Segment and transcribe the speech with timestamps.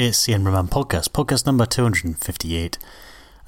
[0.00, 2.78] It's the Enderman Podcast, podcast number 258.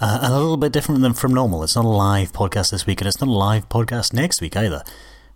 [0.00, 1.62] Uh, and a little bit different than from normal.
[1.62, 4.56] It's not a live podcast this week, and it's not a live podcast next week
[4.56, 4.82] either.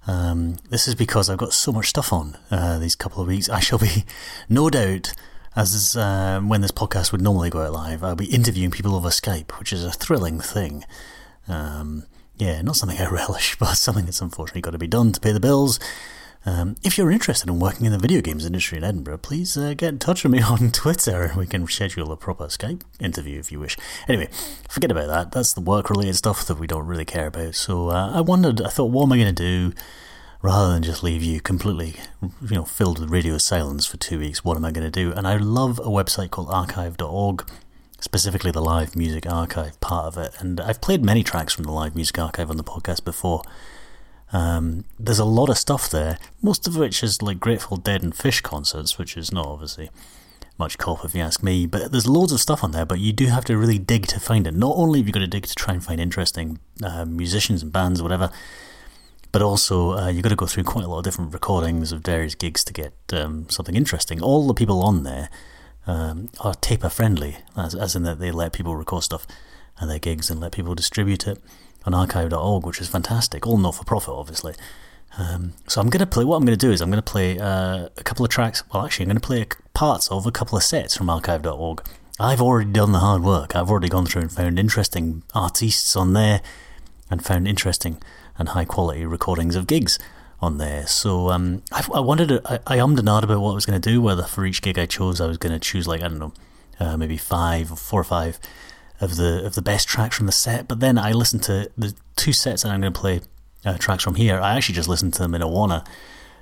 [0.08, 3.48] Um, this is because I've got so much stuff on uh, these couple of weeks.
[3.48, 4.04] I shall be,
[4.48, 5.12] no doubt,
[5.54, 9.10] as uh, when this podcast would normally go out live, I'll be interviewing people over
[9.10, 10.84] Skype, which is a thrilling thing.
[11.46, 12.06] Um,
[12.38, 15.30] yeah, not something I relish, but something that's unfortunately got to be done to pay
[15.30, 15.78] the bills.
[16.46, 19.72] Um, if you're interested in working in the video games industry in Edinburgh, please uh,
[19.74, 21.22] get in touch with me on Twitter.
[21.22, 23.76] And we can schedule a proper Skype interview if you wish.
[24.08, 24.28] Anyway,
[24.68, 25.32] forget about that.
[25.32, 27.54] That's the work related stuff that we don't really care about.
[27.54, 29.72] So uh, I wondered, I thought, what am I going to do
[30.42, 34.44] rather than just leave you completely, you know, filled with radio silence for two weeks?
[34.44, 35.12] What am I going to do?
[35.12, 37.50] And I love a website called archive.org
[38.00, 40.34] specifically the live music archive part of it.
[40.38, 43.42] And I've played many tracks from the live music archive on the podcast before.
[44.34, 48.12] Um, there's a lot of stuff there, most of which is like Grateful Dead and
[48.12, 49.90] Phish concerts, which is not obviously
[50.58, 51.66] much cop if you ask me.
[51.66, 54.18] But there's loads of stuff on there, but you do have to really dig to
[54.18, 54.52] find it.
[54.52, 57.72] Not only have you got to dig to try and find interesting uh, musicians and
[57.72, 58.28] bands or whatever,
[59.30, 62.00] but also uh, you've got to go through quite a lot of different recordings of
[62.00, 64.20] various gigs to get um, something interesting.
[64.20, 65.30] All the people on there
[65.86, 69.28] um, are taper friendly, as, as in that they let people record stuff
[69.80, 71.40] at their gigs and let people distribute it
[71.86, 73.46] on archive.org, which is fantastic.
[73.46, 74.54] All not for profit, obviously.
[75.16, 76.24] Um, so I'm going to play.
[76.24, 78.62] What I'm going to do is I'm going to play uh, a couple of tracks.
[78.72, 81.82] Well, actually, I'm going to play parts of a couple of sets from archive.org.
[82.18, 83.54] I've already done the hard work.
[83.56, 86.40] I've already gone through and found interesting artists on there,
[87.10, 88.00] and found interesting
[88.38, 89.98] and high quality recordings of gigs
[90.40, 90.86] on there.
[90.86, 92.42] So um, I, I wanted to.
[92.44, 94.00] I, I ummed and ahed about what I was going to do.
[94.00, 96.32] Whether for each gig I chose, I was going to choose like I don't know,
[96.80, 98.38] uh, maybe five or four or five
[99.04, 100.66] of the of the best tracks from the set.
[100.66, 103.20] But then I listened to the two sets that I'm going to play
[103.64, 104.40] uh, tracks from here.
[104.40, 105.86] I actually just listened to them in Awana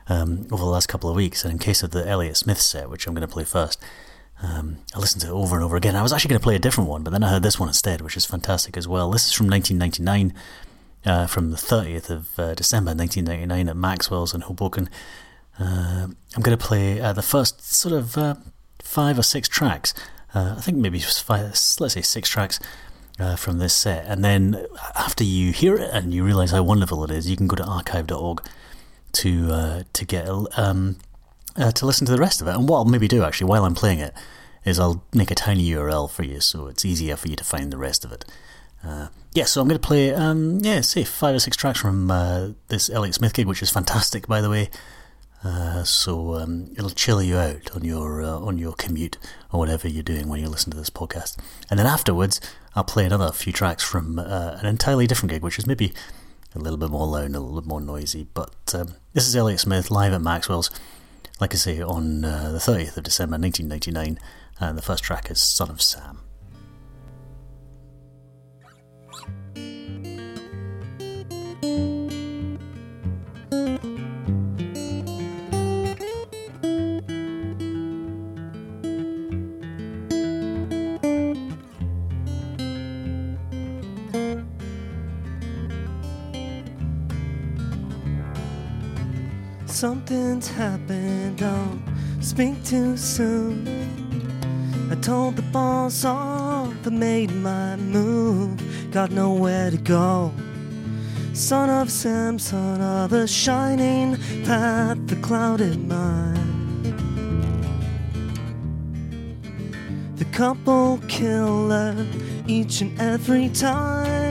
[0.08, 1.44] um, over the last couple of weeks.
[1.44, 3.82] And in case of the Elliott Smith set, which I'm going to play first,
[4.42, 5.94] um, I listened to it over and over again.
[5.94, 7.68] I was actually going to play a different one, but then I heard this one
[7.68, 9.10] instead, which is fantastic as well.
[9.10, 10.34] This is from 1999,
[11.04, 14.90] uh, from the 30th of uh, December 1999 at Maxwell's in Hoboken.
[15.60, 18.34] Uh, I'm going to play uh, the first sort of uh,
[18.80, 19.94] five or six tracks
[20.34, 21.42] uh, I think maybe five,
[21.80, 22.58] let's say six tracks
[23.18, 24.06] uh, from this set.
[24.06, 27.46] And then after you hear it and you realise how wonderful it is, you can
[27.46, 28.42] go to archive.org
[29.12, 30.26] to uh, to get
[30.56, 30.96] um,
[31.56, 32.54] uh, to listen to the rest of it.
[32.54, 34.14] And what I'll maybe do actually while I'm playing it
[34.64, 37.72] is I'll make a tiny URL for you so it's easier for you to find
[37.72, 38.24] the rest of it.
[38.84, 42.10] Uh, yeah, so I'm going to play, um, yeah, say five or six tracks from
[42.10, 44.70] uh, this Elliott Smith gig, which is fantastic, by the way.
[45.44, 49.18] Uh, so um, it'll chill you out on your uh, on your commute
[49.52, 51.36] or whatever you're doing when you listen to this podcast.
[51.68, 52.40] And then afterwards,
[52.76, 55.92] I'll play another few tracks from uh, an entirely different gig, which is maybe
[56.54, 58.28] a little bit more loud, and a little bit more noisy.
[58.34, 60.70] But um, this is Elliott Smith live at Maxwell's,
[61.40, 64.20] like I say, on uh, the 30th of December 1999,
[64.60, 66.21] and the first track is "Son of Sam."
[89.82, 91.82] Something's happened, don't
[92.20, 93.66] speak too soon.
[94.92, 100.32] I told the boss off, I made my move, got nowhere to go.
[101.32, 106.84] Son of Sam, son of a shining path, the clouded mind.
[110.14, 112.06] The couple killer
[112.46, 114.21] each and every time.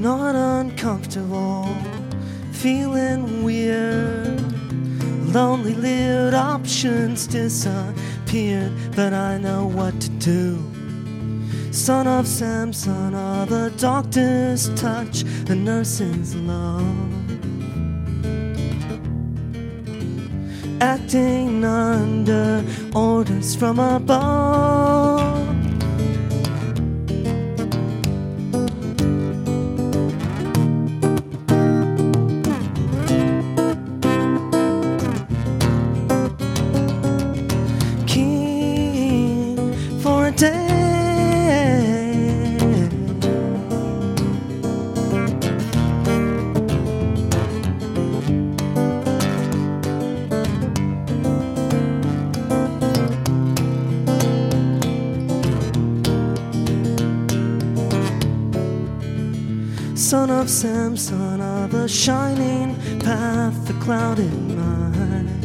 [0.00, 1.66] Not uncomfortable,
[2.52, 4.40] feeling weird.
[5.32, 10.62] Lonely lived options disappeared, but I know what to do.
[11.72, 16.84] Son of Sam, son of a doctor's touch, a nurse's love.
[20.80, 25.47] Acting under orders from above.
[60.48, 65.42] Of Sam, son of a shining path, a clouded mind.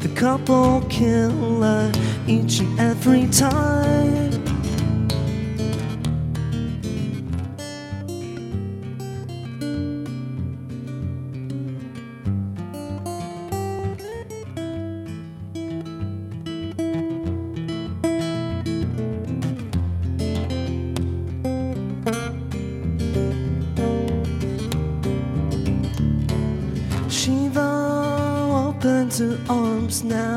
[0.00, 1.92] The couple killer
[2.26, 4.35] each and every time.
[30.04, 30.35] Now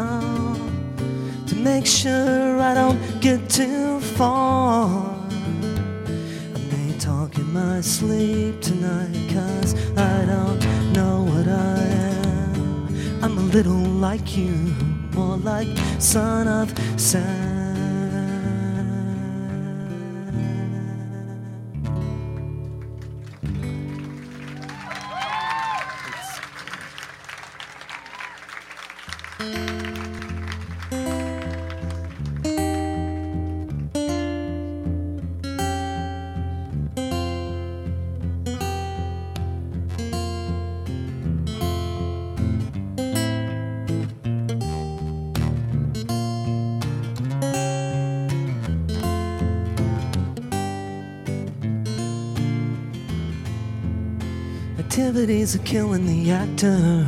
[55.19, 57.06] Activities are killing the actor.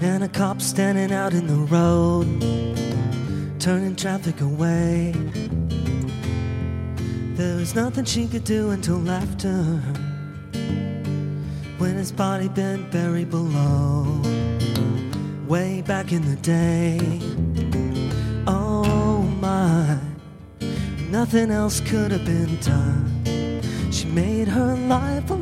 [0.00, 2.40] And a cop standing out in the road,
[3.60, 5.12] turning traffic away.
[7.34, 9.52] There was nothing she could do until after,
[11.76, 14.22] when his body been buried below,
[15.46, 17.20] way back in the day.
[18.46, 19.98] Oh my,
[21.10, 23.10] nothing else could have been done.
[23.92, 25.34] She made her life a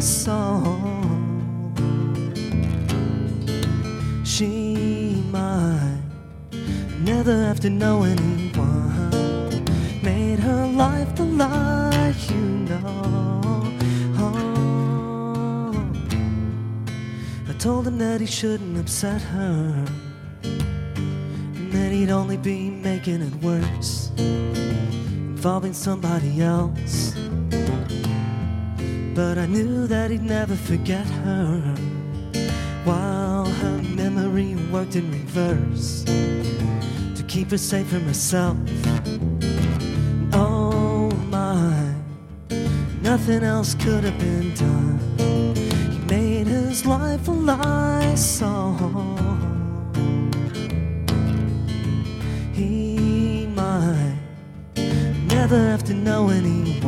[0.00, 1.72] song.
[4.24, 6.00] She might
[7.00, 9.64] never have to know anyone.
[10.02, 13.62] Made her life the lie, you know.
[14.16, 15.92] Oh.
[17.48, 19.84] I told him that he shouldn't upset her,
[20.42, 26.99] and that he'd only be making it worse, involving somebody else.
[29.22, 31.60] But I knew that he'd never forget her
[32.84, 38.56] while her memory worked in reverse to keep her safe from herself.
[40.32, 41.94] Oh my,
[43.02, 44.98] nothing else could have been done.
[45.92, 49.18] He made his life a lie song.
[52.54, 54.16] He might
[55.26, 56.79] never have to know anyone.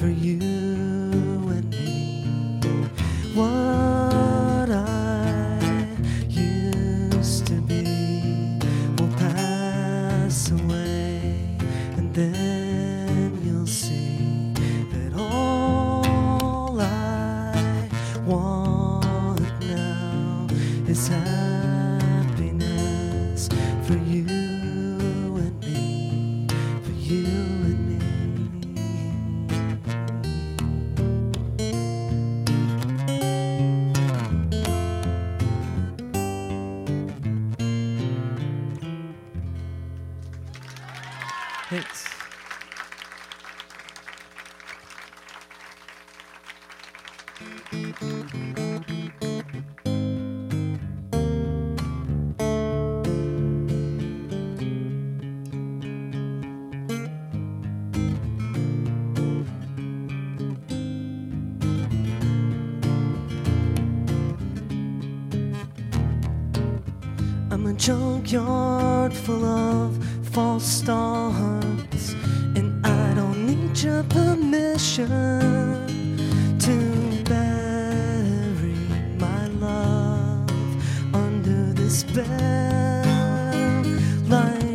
[0.00, 0.49] For you
[76.66, 76.76] to
[77.24, 78.78] bury
[79.18, 80.50] my love
[81.14, 83.84] under this bell
[84.28, 84.66] light.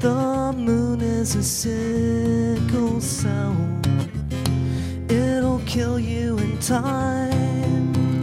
[0.00, 3.56] The moon is a sickle cell,
[5.08, 8.22] it'll kill you in time.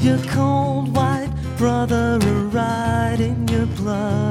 [0.00, 4.23] Your cold white brother are right in your blood,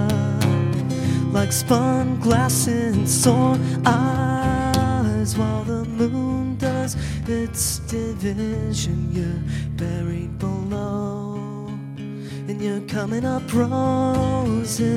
[1.34, 6.96] like spun glass in sore eyes, while the moon does
[7.28, 9.10] its division.
[9.12, 9.42] You're
[9.76, 14.94] buried below, and you're coming up roses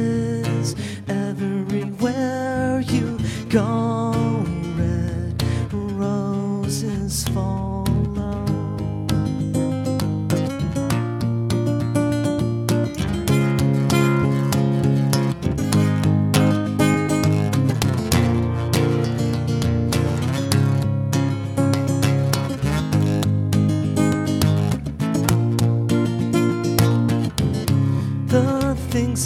[1.09, 4.16] everywhere you go.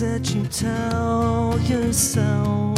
[0.00, 2.74] That you tell yourself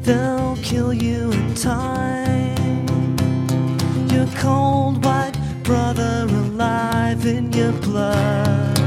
[0.00, 2.86] they'll kill you in time
[4.08, 8.78] your cold white brother alive in your blood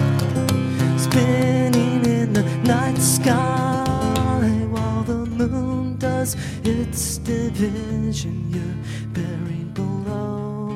[0.99, 10.69] spinning in the night sky while the moon does its division you're buried below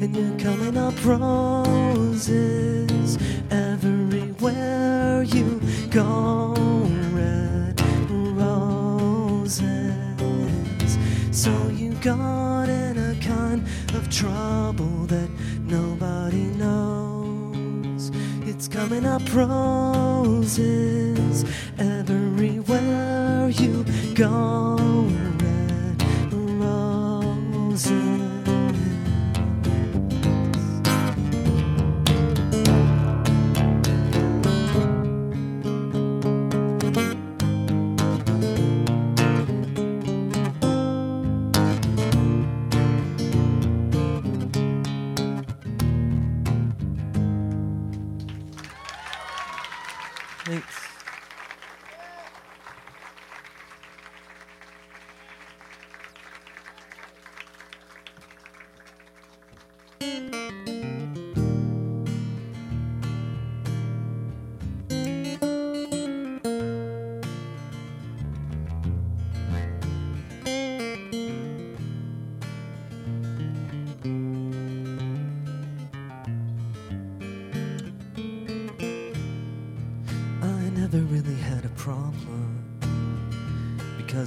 [0.00, 3.18] and you're coming up roses
[4.44, 5.60] everywhere you
[5.90, 6.54] go.
[7.12, 7.80] Red
[8.36, 9.62] roses.
[11.30, 18.10] So you got in a kind of trouble that nobody knows.
[18.42, 21.44] It's coming up roses
[21.78, 23.84] everywhere you
[24.14, 24.76] go.
[25.40, 26.02] Red
[26.60, 28.23] roses.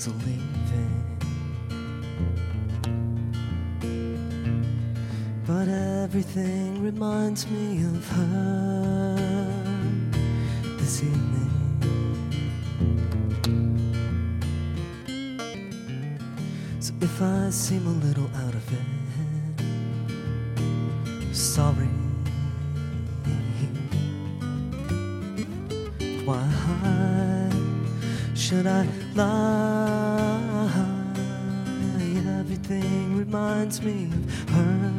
[0.05, 0.93] Of leaving.
[5.47, 9.15] But everything reminds me of her
[10.77, 11.49] this evening.
[16.79, 18.85] So if I seem a little out of it,
[21.35, 21.89] sorry.
[26.23, 27.49] Why
[28.35, 28.85] should I
[29.15, 29.66] lie?
[33.67, 34.93] Reminds me of her.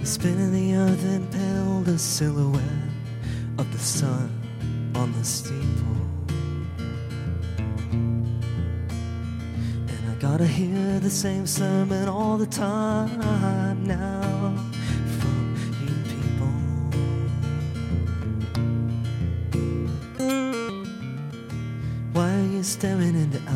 [0.00, 2.62] The spin of the earth impaled a silhouette
[3.58, 4.30] of the sun
[4.94, 5.62] on the steeple.
[9.88, 14.25] And I gotta hear the same sermon all the time now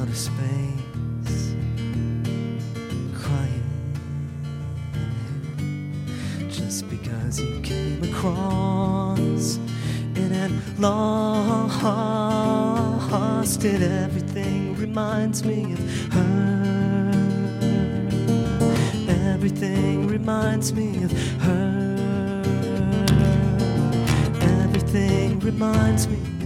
[0.00, 1.54] outer space?
[3.14, 3.62] Crying
[6.48, 9.58] just because you came across
[10.14, 11.84] it and lost
[13.64, 13.82] it.
[13.82, 17.10] Everything reminds me of her.
[19.34, 22.42] Everything reminds me of her.
[24.62, 26.39] Everything reminds me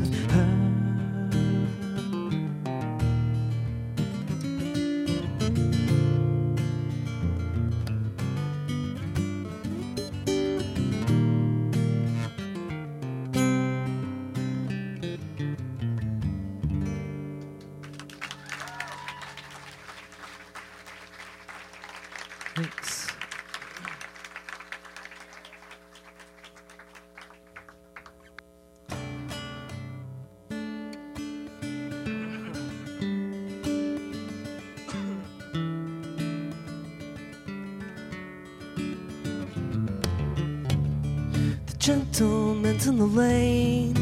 [41.84, 43.94] gentleman's in the lane,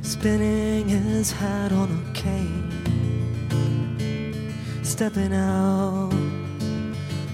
[0.00, 2.72] spinning his hat on a cane,
[4.82, 6.10] stepping out,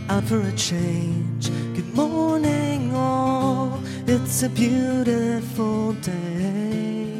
[0.09, 1.49] out for a change.
[1.77, 3.79] Good morning, all.
[4.09, 7.17] It's a beautiful day.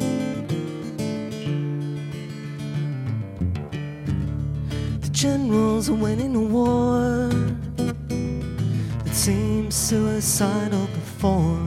[4.99, 7.29] The generals are winning a war
[7.77, 10.87] that seems suicidal
[11.23, 11.57] before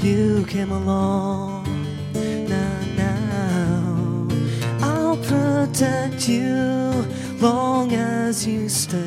[0.00, 1.64] you came along.
[2.48, 4.28] Now, now,
[4.80, 7.04] I'll protect you
[7.40, 9.03] long as you stay.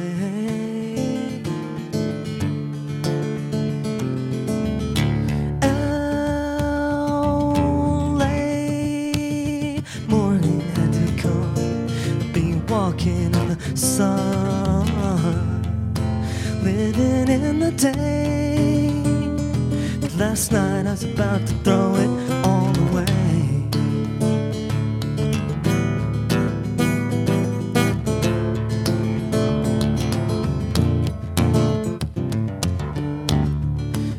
[20.37, 22.09] Last night I was about to throw it
[22.45, 23.07] all away.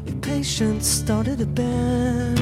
[0.08, 2.40] If patience started a band,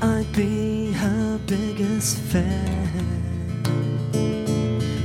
[0.00, 3.02] I'd be her biggest fan.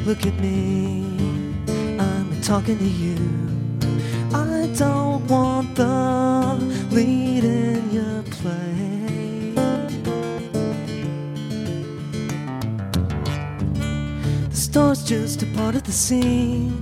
[0.05, 1.03] Look at me,
[1.97, 3.17] I'm talking to you.
[4.35, 5.06] I don't
[15.07, 16.76] just a part of the scene.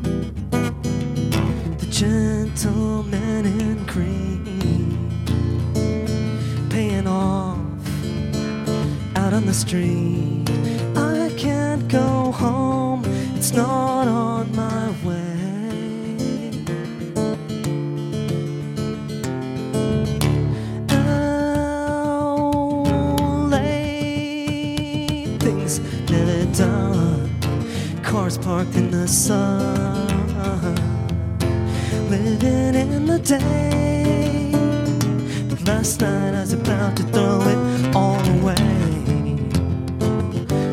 [35.65, 38.55] Last night I was about to throw it all away.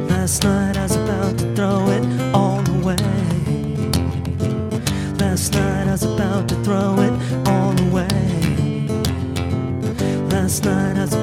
[0.09, 2.97] Last night I was about to throw it all away.
[5.19, 7.13] Last night I was about to throw it
[7.49, 8.87] all away.
[10.31, 11.22] Last night I was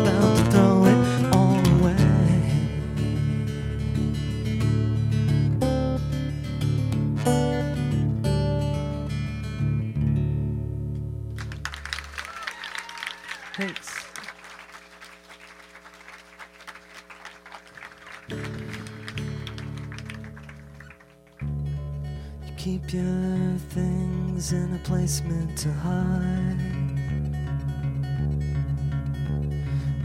[24.86, 26.58] things in a place meant to hide.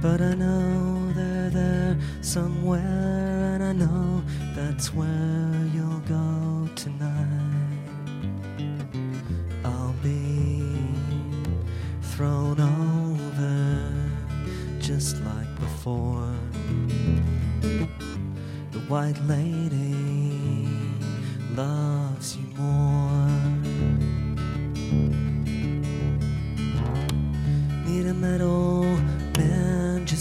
[0.01, 4.23] But I know they're there somewhere, and I know
[4.55, 7.81] that's where you'll go tonight.
[9.65, 10.63] I'll be
[12.03, 13.93] thrown over
[14.79, 16.33] just like before.
[18.73, 19.54] The white lady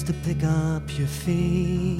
[0.06, 2.00] to pick up your feet.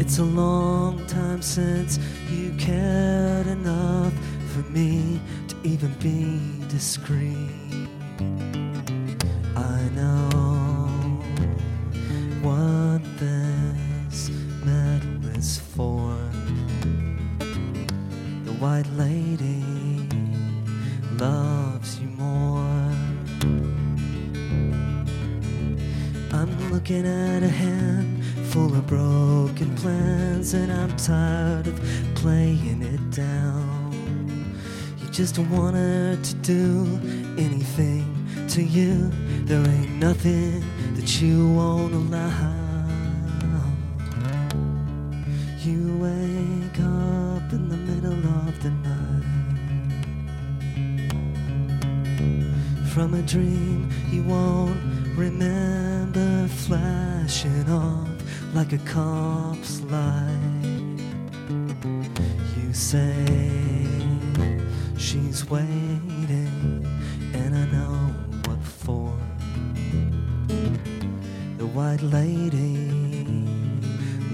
[0.00, 4.12] It's a long time since you cared enough
[4.52, 7.57] for me to even be discreet.
[35.18, 36.86] Just want her to do
[37.36, 38.06] anything
[38.48, 39.10] to you.
[39.46, 40.62] There ain't nothing
[40.94, 42.54] that you won't allow.
[45.58, 49.24] You wake up in the middle of the night
[52.94, 54.80] from a dream you won't
[55.16, 58.08] remember flashing off
[58.54, 61.02] like a cop's light.
[62.56, 63.37] You say
[71.78, 72.74] white lady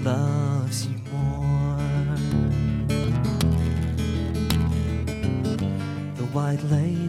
[0.01, 1.77] loves you more.
[6.15, 7.04] The white lady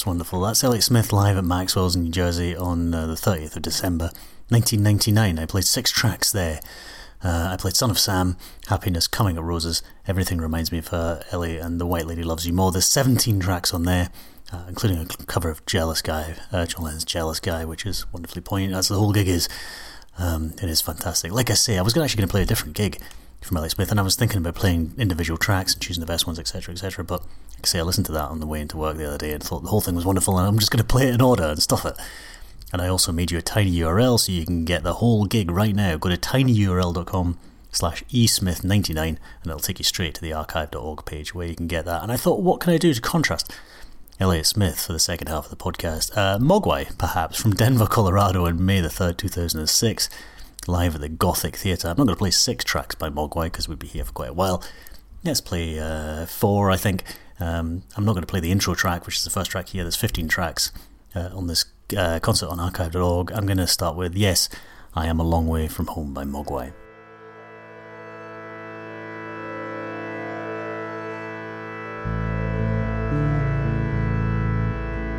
[0.00, 0.40] that's wonderful.
[0.40, 4.06] That's Elliott Smith live at Maxwell's in New Jersey on uh, the 30th of December
[4.48, 5.38] 1999.
[5.38, 6.60] I played six tracks there.
[7.22, 11.22] Uh, I played Son of Sam, Happiness, Coming Up Roses, Everything Reminds Me of Her,
[11.32, 12.72] Ellie, and The White Lady Loves You More.
[12.72, 14.08] There's 17 tracks on there,
[14.50, 18.40] uh, including a cover of Jealous Guy, uh, John Lennon's Jealous Guy, which is wonderfully
[18.40, 19.50] poignant, That's the whole gig is.
[20.16, 21.30] Um, it is fantastic.
[21.30, 23.02] Like I say, I was actually going to play a different gig
[23.40, 26.26] from Elliott Smith, and I was thinking about playing individual tracks and choosing the best
[26.26, 27.04] ones, etc., etc.
[27.04, 27.22] But
[27.62, 29.42] I say, I listened to that on the way into work the other day and
[29.42, 31.44] thought the whole thing was wonderful, and I'm just going to play it in order
[31.44, 31.96] and stuff it.
[32.72, 35.50] And I also made you a tiny URL so you can get the whole gig
[35.50, 35.96] right now.
[35.96, 37.38] Go to tinyurl.com
[37.72, 41.84] slash esmith99 and it'll take you straight to the archive.org page where you can get
[41.84, 42.02] that.
[42.02, 43.52] And I thought, what can I do to contrast
[44.18, 46.16] Elliott Smith for the second half of the podcast?
[46.16, 50.08] Uh, Mogwai, perhaps, from Denver, Colorado on May the 3rd, 2006,
[50.70, 51.88] live at the Gothic Theatre.
[51.88, 54.30] I'm not going to play six tracks by Mogwai because we'd be here for quite
[54.30, 54.62] a while.
[55.24, 57.02] Let's play uh, four, I think.
[57.38, 59.82] Um, I'm not going to play the intro track, which is the first track here.
[59.82, 60.70] There's 15 tracks
[61.14, 61.64] uh, on this
[61.96, 63.32] uh, concert on archive.org.
[63.32, 64.48] I'm going to start with Yes,
[64.94, 66.72] I Am a Long Way From Home by Mogwai.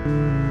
[0.03, 0.50] Mm-hmm.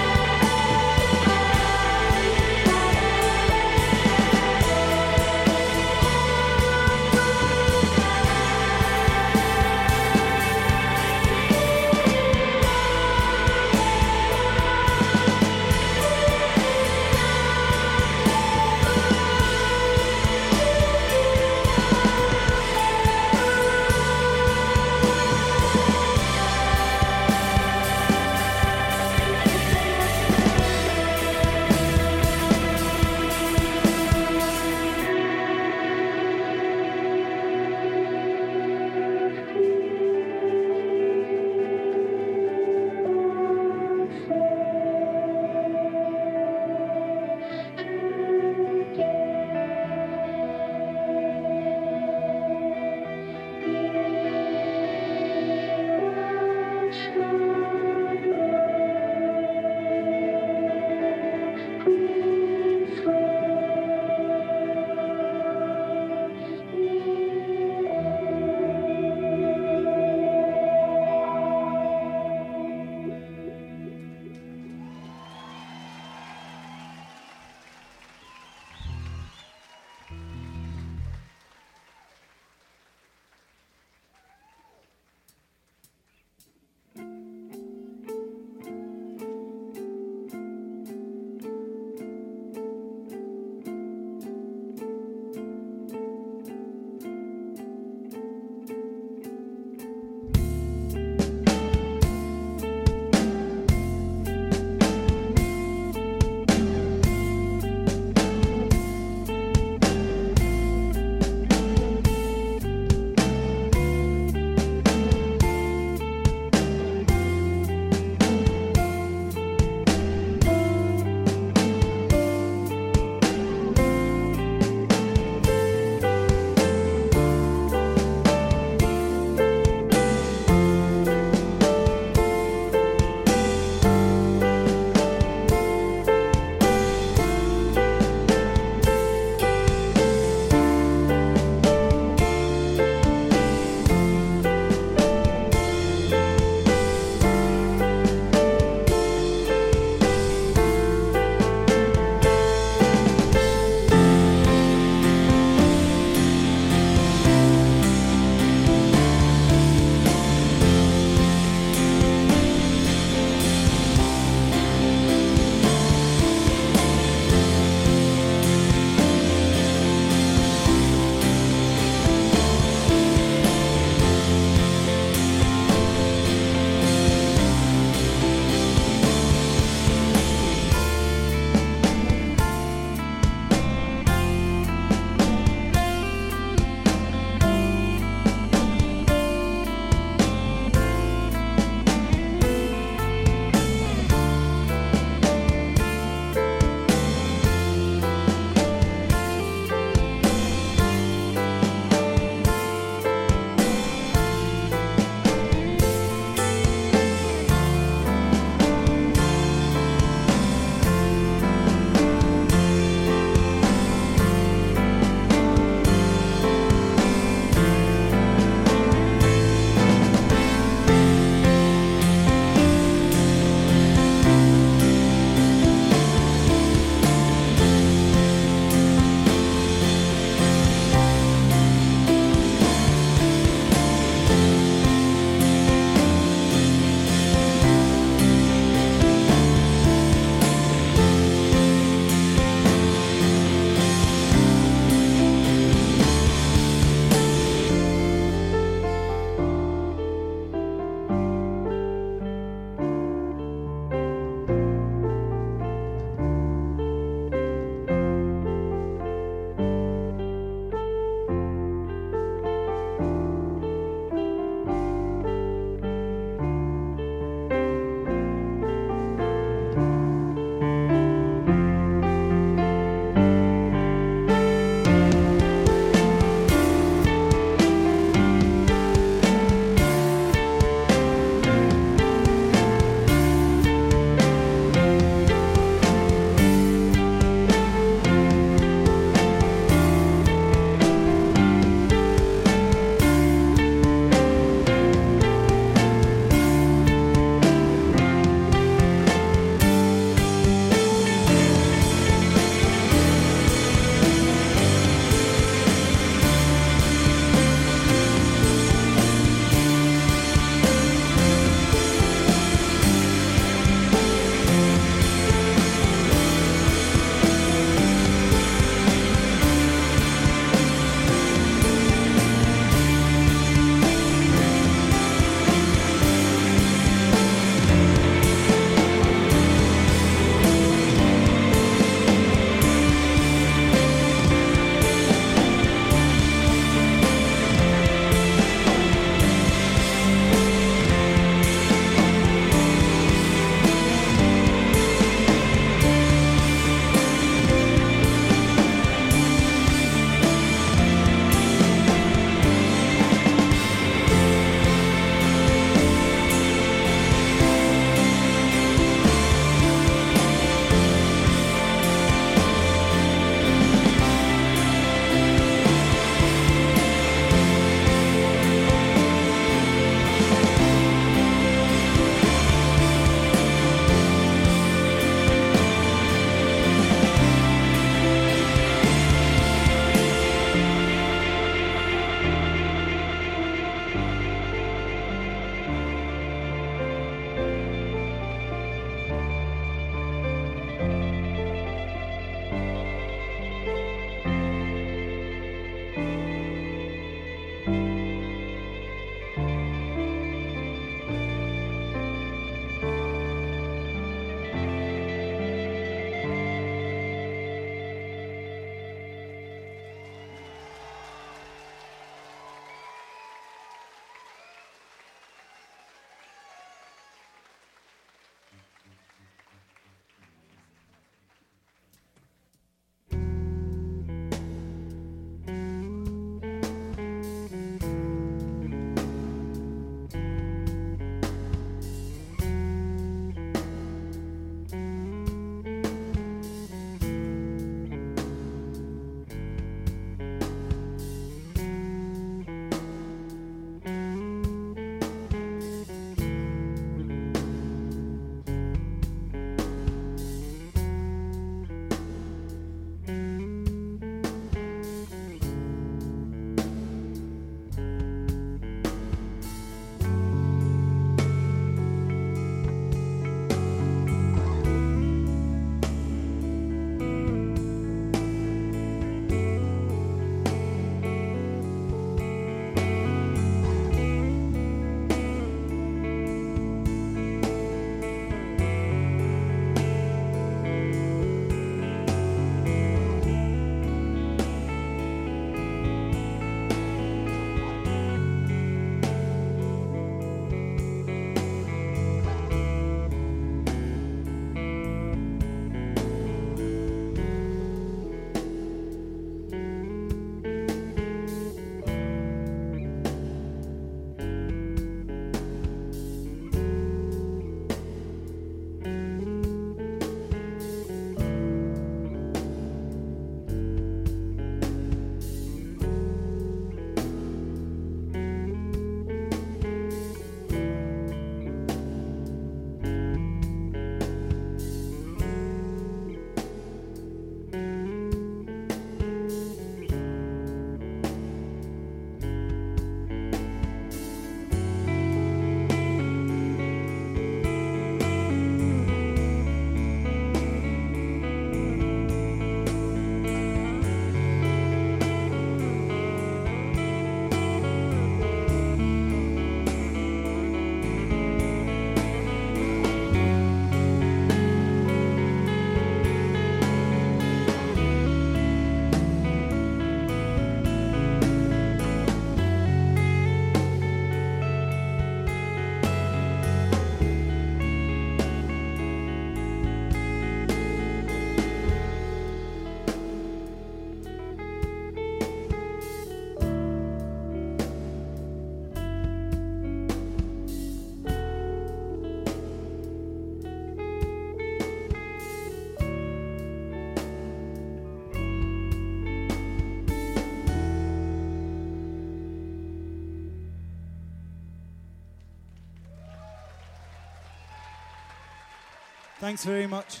[599.20, 600.00] Thanks very much.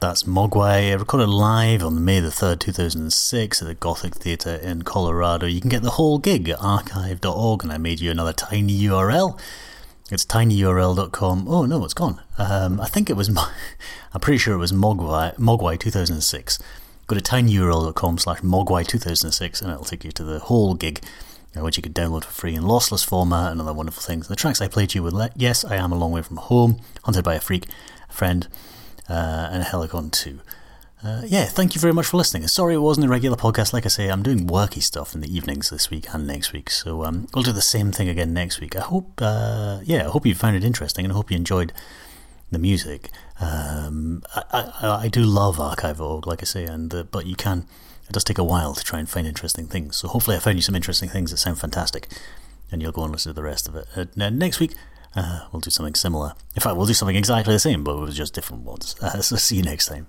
[0.00, 5.46] That's Mogwai, recorded live on May the 3rd, 2006 at the Gothic Theatre in Colorado.
[5.46, 9.38] You can get the whole gig at archive.org, and I made you another tiny URL.
[10.10, 11.46] It's tinyurl.com.
[11.46, 12.20] Oh no, it's gone.
[12.38, 13.28] Um, I think it was,
[14.14, 16.58] I'm pretty sure it was Mogwai, Mogwai 2006.
[17.06, 21.00] Go to tinyurl.com slash Mogwai 2006 and it'll take you to the whole gig,
[21.56, 24.28] which you can download for free in lossless format and other wonderful things.
[24.28, 27.24] The tracks I played you Let Yes, I Am a Long Way From Home, Hunted
[27.24, 27.66] by a Freak,
[28.08, 28.46] a Friend,
[29.08, 30.40] uh, and a Helicon 2.
[31.02, 32.46] Uh, yeah, thank you very much for listening.
[32.46, 33.72] Sorry it wasn't a regular podcast.
[33.72, 36.68] Like I say, I'm doing worky stuff in the evenings this week and next week,
[36.68, 38.76] so um, we'll do the same thing again next week.
[38.76, 41.72] I hope, uh, yeah, I hope you found it interesting, and I hope you enjoyed
[42.50, 43.08] the music.
[43.40, 47.66] Um, I, I, I, do love Archive.org, like I say, and uh, but you can.
[48.10, 49.94] It does take a while to try and find interesting things.
[49.94, 52.08] So hopefully, I found you some interesting things that sound fantastic,
[52.72, 53.86] and you'll go and listen to the rest of it.
[53.94, 54.74] Uh, next week,
[55.14, 56.34] uh, we'll do something similar.
[56.56, 58.96] In fact, we'll do something exactly the same, but with just different ones.
[59.00, 60.08] Uh, so see you next time.